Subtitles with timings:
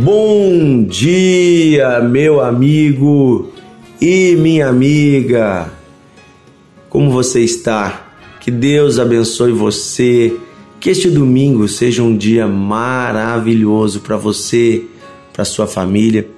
[0.00, 3.50] Bom dia, meu amigo
[4.00, 5.72] e minha amiga.
[6.88, 8.08] Como você está?
[8.40, 10.36] Que Deus abençoe você.
[10.78, 14.84] Que este domingo seja um dia maravilhoso para você,
[15.32, 16.28] para sua família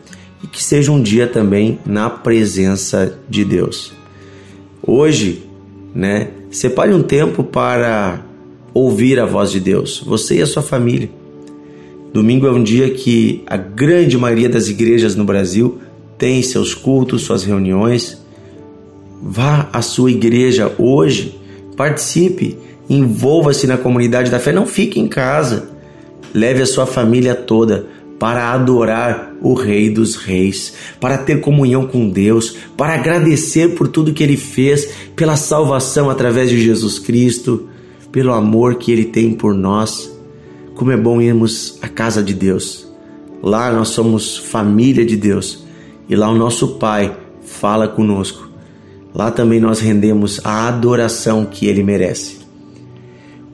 [0.43, 3.93] e que seja um dia também na presença de Deus.
[4.83, 5.43] Hoje,
[5.95, 8.25] né, separe um tempo para
[8.73, 11.20] ouvir a voz de Deus, você e a sua família.
[12.13, 15.79] Domingo é um dia que a grande maioria das igrejas no Brasil
[16.19, 18.21] tem seus cultos, suas reuniões.
[19.23, 21.39] Vá à sua igreja hoje,
[21.77, 25.71] participe, envolva-se na comunidade da fé, não fique em casa.
[26.35, 27.87] Leve a sua família toda
[28.19, 34.13] para adorar o Rei dos Reis, para ter comunhão com Deus, para agradecer por tudo
[34.13, 37.69] que Ele fez, pela salvação através de Jesus Cristo,
[38.13, 40.20] pelo amor que Ele tem por nós.
[40.81, 42.89] Como é bom irmos à casa de Deus.
[43.43, 45.63] Lá nós somos família de Deus
[46.09, 48.49] e lá o nosso Pai fala conosco.
[49.15, 52.39] Lá também nós rendemos a adoração que Ele merece.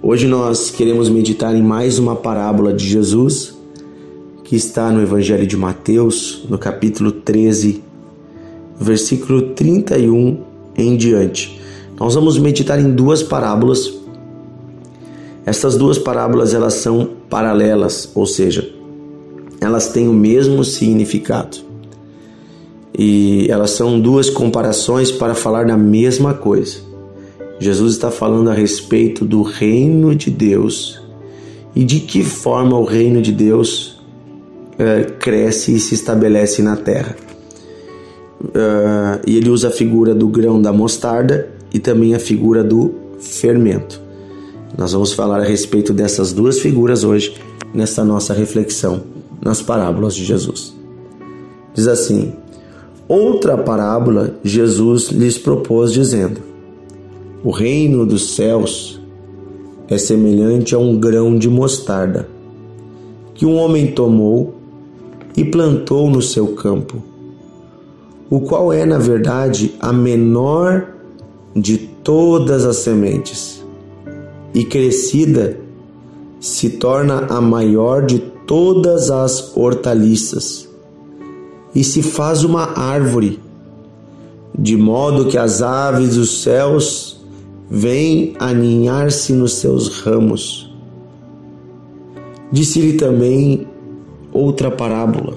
[0.00, 3.58] Hoje nós queremos meditar em mais uma parábola de Jesus
[4.44, 7.82] que está no Evangelho de Mateus, no capítulo 13,
[8.80, 10.44] versículo 31
[10.78, 11.60] em diante.
[11.98, 13.92] Nós vamos meditar em duas parábolas.
[15.46, 18.68] Essas duas parábolas elas são paralelas, ou seja,
[19.60, 21.58] elas têm o mesmo significado.
[22.98, 26.78] E elas são duas comparações para falar da mesma coisa.
[27.60, 31.00] Jesus está falando a respeito do reino de Deus
[31.76, 34.00] e de que forma o reino de Deus
[34.72, 37.14] uh, cresce e se estabelece na terra.
[38.40, 42.94] Uh, e ele usa a figura do grão da mostarda e também a figura do
[43.20, 44.05] fermento.
[44.76, 47.34] Nós vamos falar a respeito dessas duas figuras hoje
[47.74, 49.02] nessa nossa reflexão
[49.42, 50.74] nas parábolas de Jesus.
[51.74, 52.32] Diz assim:
[53.06, 56.40] Outra parábola Jesus lhes propôs, dizendo:
[57.44, 59.00] O reino dos céus
[59.88, 62.28] é semelhante a um grão de mostarda
[63.36, 64.54] que um homem tomou
[65.36, 67.02] e plantou no seu campo,
[68.30, 70.88] o qual é, na verdade, a menor
[71.54, 73.55] de todas as sementes,
[74.56, 75.60] e crescida
[76.40, 80.66] se torna a maior de todas as hortaliças
[81.74, 83.38] e se faz uma árvore,
[84.58, 87.20] de modo que as aves dos céus
[87.70, 90.74] vêm aninhar-se nos seus ramos.
[92.50, 93.66] Disse-lhe também
[94.32, 95.36] outra parábola.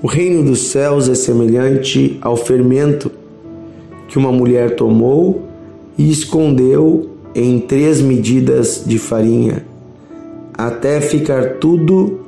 [0.00, 3.10] O reino dos céus é semelhante ao fermento
[4.06, 5.42] que uma mulher tomou
[5.98, 9.64] e escondeu em três medidas de farinha
[10.54, 12.20] até ficar tudo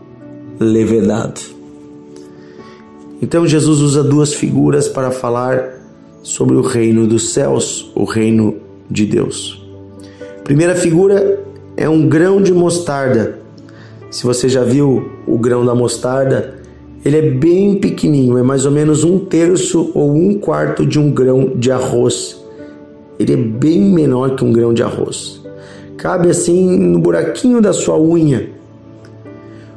[0.58, 1.40] levedado.
[3.20, 5.80] Então Jesus usa duas figuras para falar
[6.22, 8.56] sobre o reino dos céus, o reino
[8.90, 9.62] de Deus.
[10.42, 11.42] primeira figura
[11.76, 13.38] é um grão de mostarda.
[14.10, 16.54] Se você já viu o grão da mostarda,
[17.04, 21.10] ele é bem pequenininho, é mais ou menos um terço ou um quarto de um
[21.10, 22.43] grão de arroz.
[23.18, 25.44] Ele é bem menor que um grão de arroz
[26.04, 28.50] cabe assim no buraquinho da sua unha.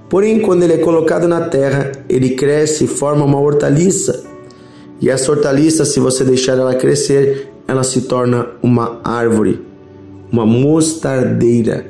[0.10, 4.26] Porém, quando ele é colocado na terra, ele cresce e forma uma hortaliça.
[5.00, 9.62] E essa hortaliça, se você deixar ela crescer, ela se torna uma árvore,
[10.30, 11.86] uma mostardeira.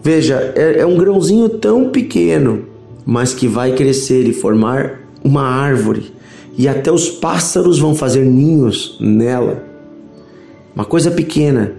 [0.00, 2.66] Veja, é, é um grãozinho tão pequeno,
[3.04, 6.13] mas que vai crescer e formar uma árvore.
[6.56, 9.62] E até os pássaros vão fazer ninhos nela.
[10.74, 11.72] Uma coisa pequena,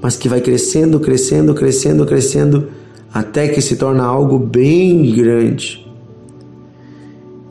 [0.00, 2.68] mas que vai crescendo, crescendo, crescendo, crescendo,
[3.12, 5.86] até que se torna algo bem grande.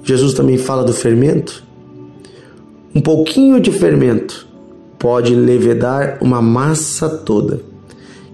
[0.04, 1.64] Jesus também fala do fermento.
[2.94, 4.48] Um pouquinho de fermento
[5.00, 7.62] pode levedar uma massa toda.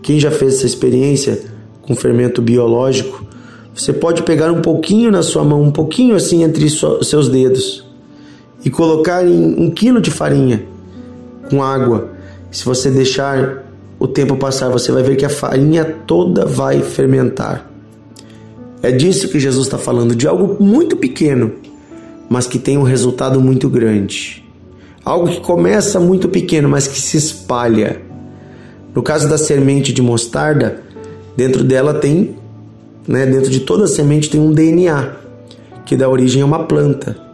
[0.01, 1.42] Quem já fez essa experiência
[1.81, 3.25] com fermento biológico,
[3.74, 7.86] você pode pegar um pouquinho na sua mão, um pouquinho assim entre seus dedos,
[8.63, 10.63] e colocar em um quilo de farinha
[11.50, 12.10] com água.
[12.52, 13.63] Se você deixar
[14.00, 17.69] o tempo passar, você vai ver que a farinha toda vai fermentar.
[18.81, 21.52] É disso que Jesus está falando, de algo muito pequeno,
[22.28, 24.44] mas que tem um resultado muito grande.
[25.06, 28.02] Algo que começa muito pequeno, mas que se espalha.
[28.94, 30.81] No caso da semente de mostarda,
[31.36, 32.36] dentro dela tem,
[33.07, 35.14] né, dentro de toda a semente tem um DNA,
[35.86, 37.31] que dá origem a uma planta.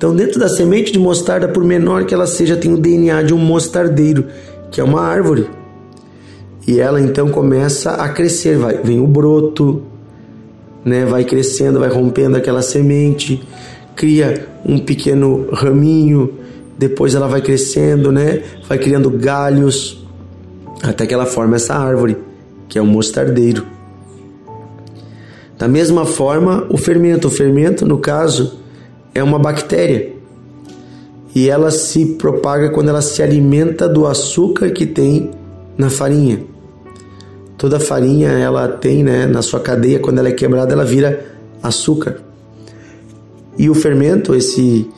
[0.00, 3.34] Então, dentro da semente de mostarda, por menor que ela seja, tem o DNA de
[3.34, 4.24] um mostardeiro,
[4.70, 5.46] que é uma árvore.
[6.66, 9.82] E ela então começa a crescer, vai, vem o broto,
[10.82, 13.46] né, vai crescendo, vai rompendo aquela semente,
[13.94, 16.32] cria um pequeno raminho,
[16.78, 20.02] depois ela vai crescendo, né, vai criando galhos,
[20.82, 22.16] até que ela forma essa árvore,
[22.70, 23.66] que é o mostardeiro.
[25.58, 28.60] Da mesma forma, o fermento, o fermento, no caso,
[29.14, 30.12] é uma bactéria.
[31.34, 35.30] E ela se propaga quando ela se alimenta do açúcar que tem
[35.76, 36.44] na farinha.
[37.56, 41.24] Toda farinha ela tem, né, na sua cadeia, quando ela é quebrada, ela vira
[41.62, 42.20] açúcar.
[43.58, 44.88] E o fermento, esse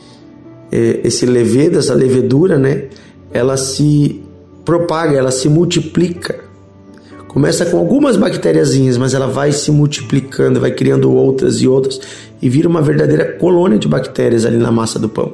[0.70, 2.85] é, esse levedo, essa levedura, né,
[3.31, 4.23] ela se
[4.65, 6.42] propaga, ela se multiplica.
[7.32, 11.99] Começa com algumas bactériazinhas, mas ela vai se multiplicando, vai criando outras e outras
[12.43, 15.32] e vira uma verdadeira colônia de bactérias ali na massa do pão.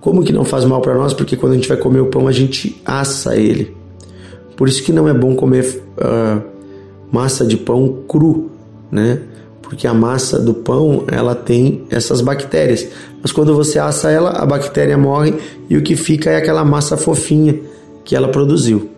[0.00, 1.12] Como que não faz mal para nós?
[1.12, 3.76] Porque quando a gente vai comer o pão, a gente assa ele.
[4.56, 6.42] Por isso que não é bom comer uh,
[7.12, 8.50] massa de pão cru,
[8.90, 9.20] né?
[9.60, 12.86] Porque a massa do pão ela tem essas bactérias.
[13.20, 15.34] Mas quando você assa ela, a bactéria morre
[15.68, 17.60] e o que fica é aquela massa fofinha
[18.04, 18.93] que ela produziu.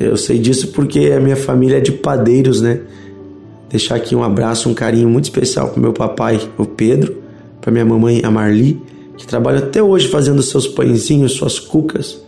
[0.00, 2.80] Eu sei disso porque a minha família é de padeiros, né?
[3.68, 7.18] Deixar aqui um abraço, um carinho muito especial para meu papai, o Pedro,
[7.60, 8.80] para minha mamãe, a Marli,
[9.16, 12.18] que trabalha até hoje fazendo seus pãezinhos, suas cucas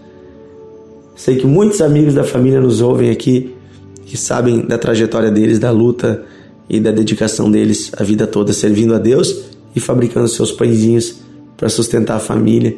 [1.14, 3.54] Sei que muitos amigos da família nos ouvem aqui
[4.06, 6.24] que sabem da trajetória deles, da luta
[6.68, 11.20] e da dedicação deles a vida toda servindo a Deus e fabricando seus pãezinhos
[11.56, 12.76] para sustentar a família,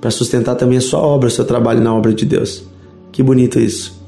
[0.00, 2.64] para sustentar também a sua obra, o seu trabalho na obra de Deus.
[3.12, 4.01] Que bonito isso.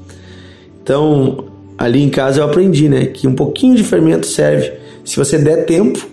[0.85, 1.45] Então,
[1.75, 4.71] ali em casa eu aprendi, né, que um pouquinho de fermento serve.
[5.03, 6.07] Se você der tempo,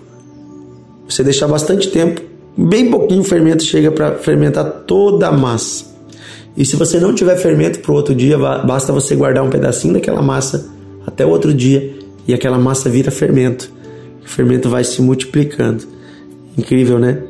[1.07, 2.23] você deixar bastante tempo,
[2.57, 5.85] bem pouquinho fermento chega para fermentar toda a massa.
[6.57, 9.93] E se você não tiver fermento para o outro dia, basta você guardar um pedacinho
[9.93, 10.71] daquela massa
[11.07, 11.95] até o outro dia
[12.27, 13.71] e aquela massa vira fermento.
[14.25, 15.85] O fermento vai se multiplicando.
[16.57, 17.25] Incrível, né?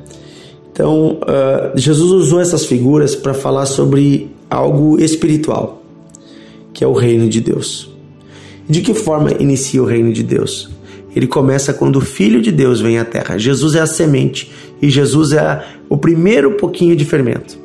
[0.73, 5.82] Então, uh, Jesus usou essas figuras para falar sobre algo espiritual,
[6.73, 7.91] que é o reino de Deus.
[8.69, 10.71] De que forma inicia o reino de Deus?
[11.15, 13.39] Ele começa quando o Filho de Deus vem à terra.
[13.39, 17.63] Jesus é a semente e Jesus é o primeiro pouquinho de fermento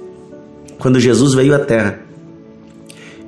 [0.77, 2.00] quando Jesus veio à Terra,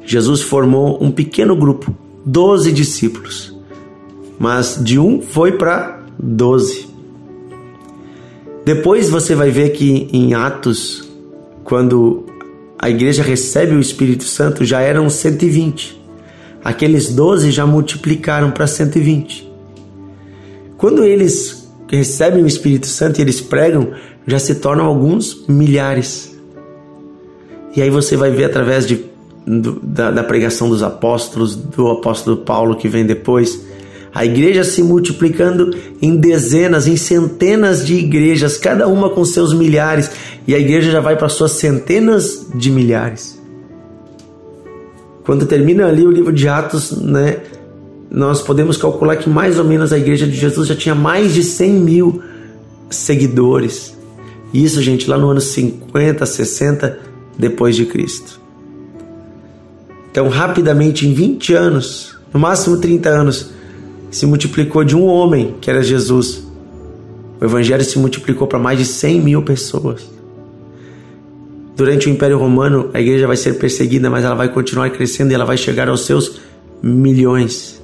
[0.05, 1.95] Jesus formou um pequeno grupo,
[2.25, 3.55] doze discípulos,
[4.39, 6.87] mas de um foi para doze.
[8.65, 11.09] Depois você vai ver que em Atos,
[11.63, 12.25] quando
[12.81, 15.99] a igreja recebe o Espírito Santo, já eram 120.
[16.63, 19.51] Aqueles doze já multiplicaram para 120.
[20.77, 23.91] Quando eles recebem o Espírito Santo e eles pregam,
[24.25, 26.39] já se tornam alguns milhares.
[27.75, 29.03] E aí você vai ver através de,
[29.45, 33.61] do, da, da pregação dos apóstolos, do apóstolo Paulo que vem depois,
[34.13, 40.09] a igreja se multiplicando em dezenas, em centenas de igrejas, cada uma com seus milhares,
[40.47, 43.39] e a igreja já vai para suas centenas de milhares.
[45.23, 47.37] Quando termina ali o livro de Atos, né,
[48.09, 51.43] nós podemos calcular que mais ou menos a igreja de Jesus já tinha mais de
[51.43, 52.23] 100 mil
[52.89, 53.95] seguidores.
[54.51, 56.99] Isso, gente, lá no ano 50, 60,
[57.37, 58.39] depois de Cristo.
[60.11, 63.51] Então, rapidamente, em 20 anos, no máximo 30 anos,
[64.11, 66.43] se multiplicou de um homem, que era Jesus.
[67.39, 70.09] O Evangelho se multiplicou para mais de 100 mil pessoas.
[71.75, 75.35] Durante o Império Romano, a igreja vai ser perseguida, mas ela vai continuar crescendo e
[75.35, 76.39] ela vai chegar aos seus
[76.81, 77.81] milhões.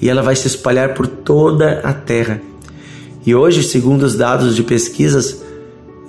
[0.00, 2.40] E ela vai se espalhar por toda a terra.
[3.26, 5.42] E hoje, segundo os dados de pesquisas,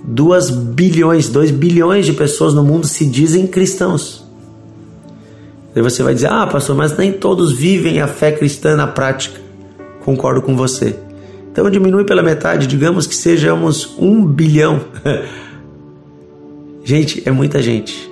[0.03, 4.24] 2 bilhões, 2 bilhões de pessoas no mundo se dizem cristãos.
[5.75, 9.39] Aí você vai dizer: "Ah, pastor, mas nem todos vivem a fé cristã na prática".
[10.01, 10.95] Concordo com você.
[11.51, 14.81] Então diminui pela metade, digamos que sejamos um bilhão.
[16.83, 18.11] gente, é muita gente.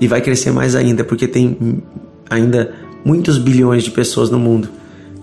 [0.00, 1.82] E vai crescer mais ainda, porque tem
[2.28, 4.68] ainda muitos bilhões de pessoas no mundo.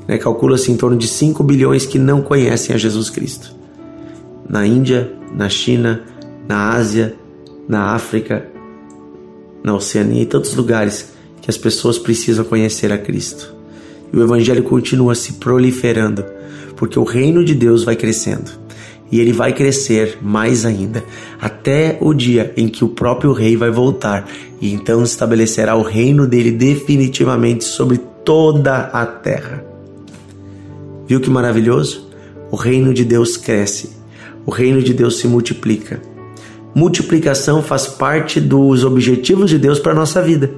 [0.07, 0.17] Né?
[0.17, 3.53] Calcula-se em torno de 5 bilhões que não conhecem a Jesus Cristo.
[4.49, 6.01] Na Índia, na China,
[6.47, 7.15] na Ásia,
[7.67, 8.45] na África,
[9.63, 11.14] na Oceania e tantos lugares
[11.45, 13.53] que as pessoas precisam conhecer a Cristo.
[14.11, 16.25] E o Evangelho continua se proliferando,
[16.75, 18.49] porque o reino de Deus vai crescendo.
[19.11, 21.03] E ele vai crescer mais ainda,
[21.39, 24.27] até o dia em que o próprio Rei vai voltar
[24.59, 29.63] e então estabelecerá o reino dele definitivamente sobre toda a terra.
[31.07, 32.09] Viu que maravilhoso?
[32.49, 33.95] O reino de Deus cresce
[34.45, 35.99] o reino de Deus se multiplica.
[36.73, 40.51] Multiplicação faz parte dos objetivos de Deus para a nossa vida.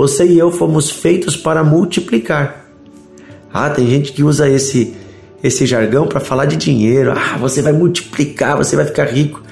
[0.00, 2.70] Você e eu fomos feitos para multiplicar.
[3.52, 4.94] Ah, tem gente que usa esse
[5.44, 7.12] esse jargão para falar de dinheiro.
[7.12, 9.42] Ah, você vai multiplicar, você vai ficar rico.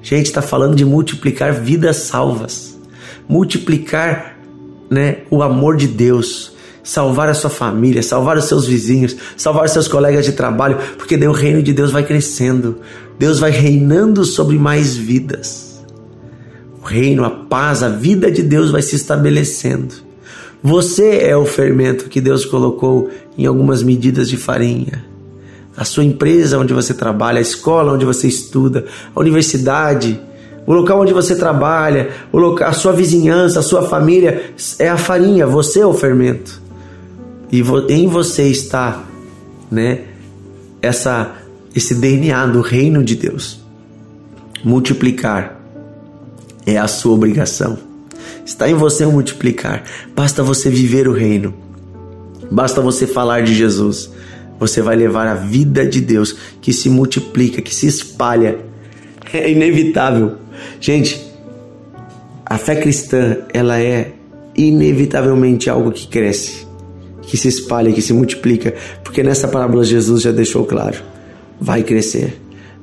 [0.00, 2.78] Gente, está falando de multiplicar vidas salvas,
[3.28, 4.38] multiplicar,
[4.90, 9.72] né, o amor de Deus, salvar a sua família, salvar os seus vizinhos, salvar os
[9.72, 12.78] seus colegas de trabalho, porque daí o reino de Deus vai crescendo.
[13.18, 15.67] Deus vai reinando sobre mais vidas.
[16.88, 19.94] Reino, a paz, a vida de Deus vai se estabelecendo.
[20.62, 25.04] Você é o fermento que Deus colocou em algumas medidas de farinha
[25.78, 30.20] a sua empresa onde você trabalha, a escola onde você estuda, a universidade,
[30.66, 34.96] o local onde você trabalha, o local, a sua vizinhança, a sua família é a
[34.96, 36.60] farinha, você é o fermento.
[37.52, 39.04] E em você está,
[39.70, 40.00] né,
[40.82, 41.36] essa
[41.72, 43.60] esse DNA do reino de Deus.
[44.64, 45.57] Multiplicar
[46.68, 47.78] é a sua obrigação.
[48.44, 49.84] Está em você multiplicar.
[50.14, 51.54] Basta você viver o reino.
[52.50, 54.10] Basta você falar de Jesus
[54.58, 58.58] você vai levar a vida de Deus que se multiplica, que se espalha.
[59.32, 60.36] É inevitável.
[60.80, 61.24] Gente,
[62.44, 64.12] a fé cristã, ela é
[64.56, 66.66] inevitavelmente algo que cresce,
[67.22, 70.96] que se espalha, que se multiplica, porque nessa parábola Jesus já deixou claro:
[71.60, 72.40] vai crescer,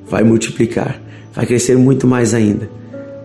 [0.08, 1.00] vai multiplicar,
[1.34, 2.70] vai crescer muito mais ainda,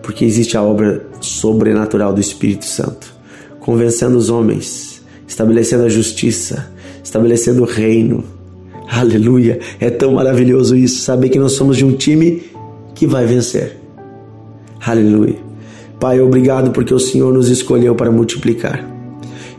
[0.02, 3.14] porque existe a obra sobrenatural do Espírito Santo,
[3.60, 6.70] convencendo os homens, estabelecendo a justiça,
[7.02, 8.24] estabelecendo o reino,
[8.92, 9.58] Aleluia!
[9.80, 12.42] É tão maravilhoso isso, saber que nós somos de um time
[12.94, 13.78] que vai vencer.
[14.84, 15.36] Aleluia!
[15.98, 18.86] Pai, obrigado porque o Senhor nos escolheu para multiplicar.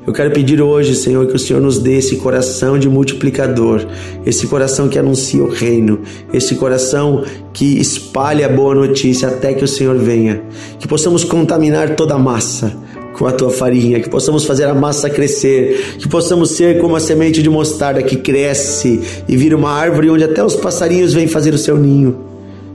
[0.05, 3.85] Eu quero pedir hoje, Senhor, que o Senhor nos dê esse coração de multiplicador,
[4.25, 6.01] esse coração que anuncia o reino,
[6.33, 10.43] esse coração que espalha a boa notícia até que o Senhor venha.
[10.77, 12.75] Que possamos contaminar toda a massa,
[13.17, 16.99] com a tua farinha, que possamos fazer a massa crescer, que possamos ser como a
[16.99, 21.53] semente de mostarda que cresce e vira uma árvore onde até os passarinhos vêm fazer
[21.53, 22.17] o seu ninho.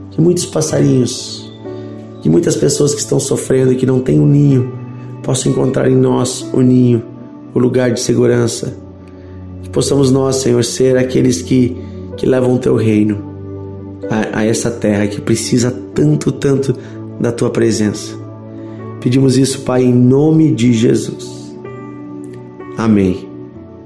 [0.09, 1.47] Que muitos passarinhos,
[2.23, 4.73] que muitas pessoas que estão sofrendo e que não têm um ninho,
[5.21, 7.03] possam encontrar em nós o ninho,
[7.53, 8.77] o lugar de segurança.
[9.61, 11.75] Que possamos nós, Senhor, ser aqueles que,
[12.17, 13.29] que levam o teu reino
[14.09, 16.75] a, a essa terra que precisa tanto, tanto
[17.19, 18.17] da tua presença.
[19.01, 21.55] Pedimos isso, Pai, em nome de Jesus.
[22.77, 23.27] Amém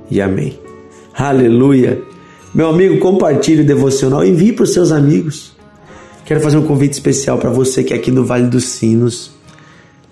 [0.10, 0.60] e amém.
[1.14, 2.02] Aleluia.
[2.54, 5.54] Meu amigo, compartilhe o devocional, envie para os seus amigos.
[6.26, 9.32] Quero fazer um convite especial para você que é aqui no Vale dos Sinos,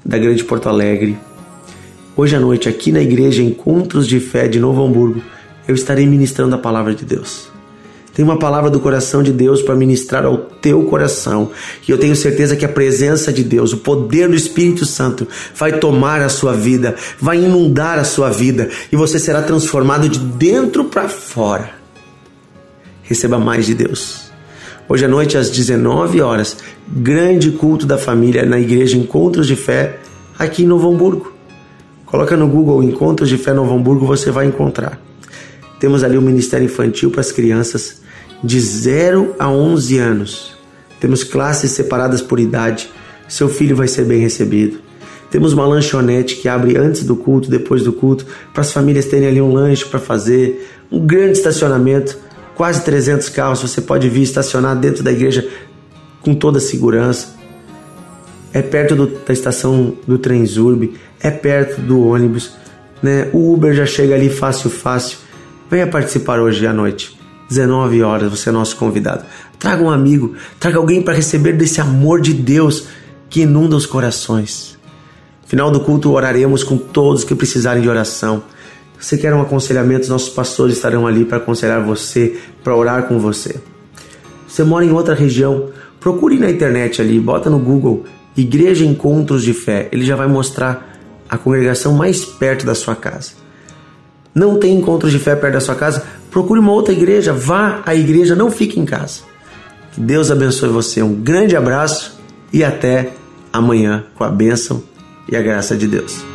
[0.03, 1.17] da Grande Porto Alegre.
[2.15, 5.21] Hoje à noite, aqui na igreja Encontros de Fé de Novo Hamburgo,
[5.65, 7.49] eu estarei ministrando a palavra de Deus.
[8.13, 11.51] Tem uma palavra do coração de Deus para ministrar ao teu coração.
[11.87, 15.25] E eu tenho certeza que a presença de Deus, o poder do Espírito Santo,
[15.55, 20.19] vai tomar a sua vida, vai inundar a sua vida e você será transformado de
[20.19, 21.71] dentro para fora.
[23.03, 24.29] Receba mais de Deus.
[24.89, 29.99] Hoje à noite, às 19 horas, grande culto da família na igreja Encontros de Fé,
[30.37, 31.39] aqui em Novo Hamburgo.
[32.11, 34.99] Coloca no Google Encontros de Fé Novo Hamburgo, você vai encontrar.
[35.79, 38.01] Temos ali o Ministério Infantil para as crianças
[38.43, 40.57] de 0 a 11 anos.
[40.99, 42.89] Temos classes separadas por idade.
[43.29, 44.79] Seu filho vai ser bem recebido.
[45.31, 49.29] Temos uma lanchonete que abre antes do culto, depois do culto, para as famílias terem
[49.29, 50.69] ali um lanche para fazer.
[50.91, 52.17] Um grande estacionamento,
[52.55, 53.61] quase 300 carros.
[53.61, 55.47] Você pode vir estacionar dentro da igreja
[56.21, 57.40] com toda segurança.
[58.53, 62.51] É perto do, da estação do trem Zurb, é perto do ônibus.
[63.01, 63.29] Né?
[63.31, 65.17] O Uber já chega ali fácil, fácil.
[65.69, 67.17] Venha participar hoje à noite.
[67.49, 69.25] 19 horas, você é nosso convidado.
[69.59, 72.87] Traga um amigo, traga alguém para receber desse amor de Deus
[73.29, 74.77] que inunda os corações.
[75.45, 78.43] Final do culto, oraremos com todos que precisarem de oração.
[78.99, 83.59] Se quer um aconselhamento, nossos pastores estarão ali para aconselhar você, para orar com você.
[84.47, 88.05] Você mora em outra região, procure na internet ali, bota no Google
[88.35, 89.89] Igreja Encontros de Fé.
[89.91, 90.91] Ele já vai mostrar
[91.29, 93.31] a congregação mais perto da sua casa.
[94.33, 96.05] Não tem encontros de fé perto da sua casa?
[96.29, 99.21] Procure uma outra igreja, vá à igreja, não fique em casa.
[99.93, 101.01] Que Deus abençoe você.
[101.03, 102.17] Um grande abraço
[102.51, 103.13] e até
[103.51, 104.83] amanhã com a bênção
[105.29, 106.30] e a graça de Deus.